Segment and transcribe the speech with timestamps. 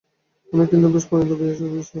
[0.53, 1.89] অনেকে কিন্তু বেশ পরিণত বয়সেই বিবাহ করে।